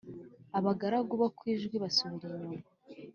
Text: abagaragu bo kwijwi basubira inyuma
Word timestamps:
abagaragu 0.57 1.13
bo 1.21 1.27
kwijwi 1.37 1.75
basubira 1.83 2.25
inyuma 2.37 2.67